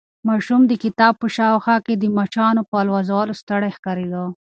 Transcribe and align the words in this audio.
ماشوم 0.27 0.61
د 0.67 0.73
کباب 0.81 1.13
په 1.21 1.27
شاوخوا 1.35 1.77
کې 1.85 1.93
د 1.97 2.03
مچانو 2.17 2.61
په 2.69 2.75
الوزولو 2.83 3.39
ستړی 3.41 3.69
ښکارېده. 3.75 4.23